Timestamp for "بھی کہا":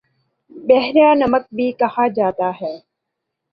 1.55-2.07